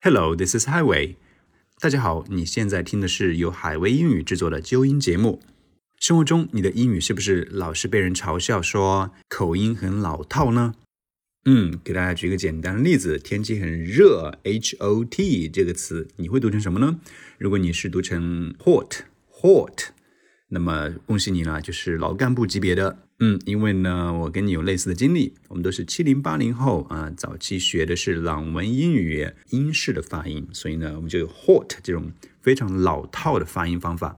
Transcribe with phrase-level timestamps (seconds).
[0.00, 1.16] Hello, this is Highway。
[1.80, 5.42] 大家好，你现在听的是由海威英语制作的纠音节目。
[5.98, 10.76] 生活中，你的英语是不是老是被人嘲笑说口音很老套呢？
[11.46, 17.00] 嗯，给大家举个简单的例子，天气很热，H O T 这个词你会读成什么呢？
[17.36, 19.88] 如果你是读成 hot，hot。
[20.50, 23.07] 那么恭喜你了，就是老干部级别的。
[23.20, 34.16] 嗯，因为呢，我跟你有类似的经历，我们都是七零八零后啊，早期学的是朗文英语，英式的发音，所以呢，我们就有 hot 这种非常老套的发音方法。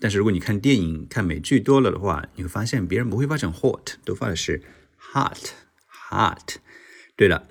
[0.00, 4.62] 但是如果你看电影、看美剧多了的话，你会发现别人不会发成 hot，都发的是
[4.96, 6.56] hot，hot。
[7.16, 7.48] 对了。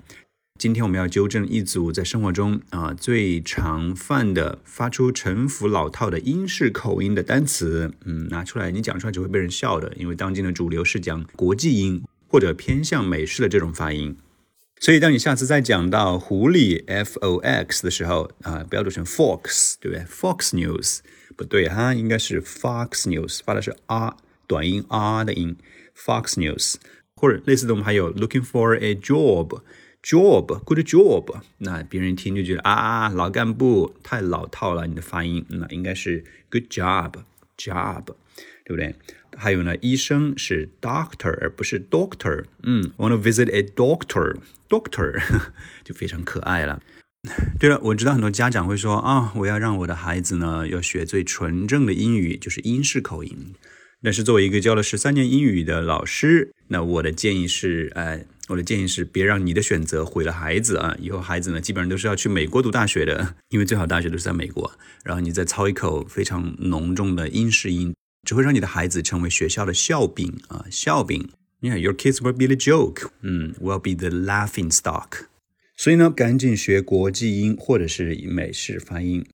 [0.58, 14.16] 今天我们要纠正一组在生活中啊最常犯的发出陈腐老套的英式口音的单词，嗯，拿出来你讲出来只会被人笑的，因为当今的主流是讲国际音或者偏向美式的这种发音。
[14.80, 20.98] 所以当你下次再讲到狐狸 f o x 的时候啊，不要读成 fox，对不对？fox news
[21.36, 24.16] 不对哈，应该是 fox news，发的是 r
[24.48, 25.56] 短音 r 的音
[25.96, 26.74] ，fox news，
[27.14, 29.60] 或者类似的我们还有 looking for a job。
[30.02, 38.04] Job，good job，那别人一听就觉得啊，老干部太老套了，你的发音那应该是 good job，job，
[38.64, 38.94] 对不对？
[39.36, 45.20] 还有呢，医生是 doctor 而不是 doctor，嗯，want to visit a doctor，doctor
[45.84, 46.80] 就非常可爱了。
[47.58, 53.54] 对了，我知道很多家长会说啊，我要让我的孩子呢要学最纯正的英语，就是英式口音。
[54.02, 60.96] 但是作为一个教了十三年英语的老师，那我的建议是，哎，我的建议是，别让你的选择毁了孩子啊！
[60.98, 64.72] 以后孩子呢，基本上都是要去美国读大学的，因为最好大学都是在美国。
[65.04, 67.94] 然后你再操一口非常浓重的英式音，
[68.26, 71.28] 只会让你的孩子成为学校的笑柄啊，笑柄。
[71.60, 75.26] Yeah，your kids will be the joke，嗯，will be the laughing stock。
[75.76, 79.26] 所以呢，赶紧学国际音或者是美式发音。